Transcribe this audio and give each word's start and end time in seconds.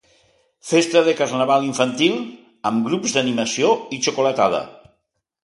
Festa 0.69 1.03
de 1.07 1.13
carnaval 1.19 1.67
infantil, 1.67 2.15
amb 2.71 2.89
grups 2.89 3.15
d'animació 3.19 3.71
i 3.99 4.03
xocolatada. 4.09 4.65